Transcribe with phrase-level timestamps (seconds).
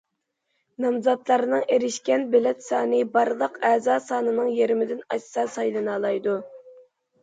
[0.85, 6.41] نامزاتلارنىڭ ئېرىشكەن بېلەت سانى بارلىق ئەزا سانىنىڭ يېرىمىدىن ئاشسا سايلىنالايدۇ.